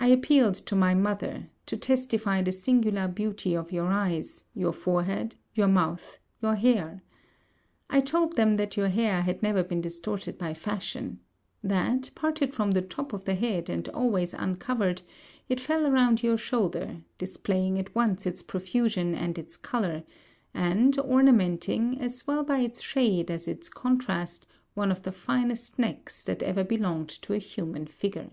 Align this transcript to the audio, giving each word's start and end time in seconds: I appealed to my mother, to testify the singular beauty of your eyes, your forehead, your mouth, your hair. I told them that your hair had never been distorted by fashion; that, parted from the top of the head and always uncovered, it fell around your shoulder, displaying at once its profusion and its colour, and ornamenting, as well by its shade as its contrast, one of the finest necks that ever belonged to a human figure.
I 0.00 0.06
appealed 0.06 0.54
to 0.54 0.74
my 0.74 0.94
mother, 0.94 1.50
to 1.66 1.76
testify 1.76 2.40
the 2.40 2.52
singular 2.52 3.06
beauty 3.06 3.54
of 3.54 3.70
your 3.70 3.88
eyes, 3.88 4.44
your 4.54 4.72
forehead, 4.72 5.36
your 5.54 5.68
mouth, 5.68 6.18
your 6.40 6.54
hair. 6.54 7.02
I 7.90 8.00
told 8.00 8.36
them 8.36 8.56
that 8.56 8.78
your 8.78 8.88
hair 8.88 9.20
had 9.20 9.42
never 9.42 9.62
been 9.62 9.82
distorted 9.82 10.38
by 10.38 10.54
fashion; 10.54 11.20
that, 11.62 12.08
parted 12.14 12.54
from 12.54 12.70
the 12.70 12.80
top 12.80 13.12
of 13.12 13.26
the 13.26 13.34
head 13.34 13.68
and 13.68 13.86
always 13.90 14.32
uncovered, 14.32 15.02
it 15.50 15.60
fell 15.60 15.86
around 15.86 16.22
your 16.22 16.38
shoulder, 16.38 17.02
displaying 17.18 17.78
at 17.78 17.94
once 17.94 18.24
its 18.24 18.40
profusion 18.40 19.14
and 19.14 19.36
its 19.36 19.58
colour, 19.58 20.02
and 20.54 20.98
ornamenting, 20.98 22.00
as 22.00 22.26
well 22.26 22.42
by 22.42 22.60
its 22.60 22.80
shade 22.80 23.30
as 23.30 23.46
its 23.46 23.68
contrast, 23.68 24.46
one 24.72 24.90
of 24.90 25.02
the 25.02 25.12
finest 25.12 25.78
necks 25.78 26.24
that 26.24 26.42
ever 26.42 26.64
belonged 26.64 27.10
to 27.10 27.34
a 27.34 27.36
human 27.38 27.84
figure. 27.86 28.30